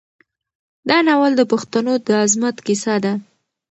دا 0.89 0.97
ناول 1.07 1.31
د 1.37 1.41
پښتنو 1.51 1.93
د 2.05 2.07
عظمت 2.23 2.55
کیسه 2.65 2.95
ده. 3.03 3.13